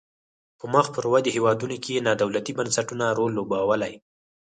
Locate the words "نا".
2.07-2.13